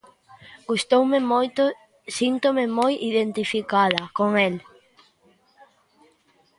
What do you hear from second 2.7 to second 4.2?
moi identificada